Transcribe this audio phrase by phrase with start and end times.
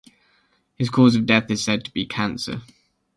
[0.79, 2.61] His cause of death is said to be cancer.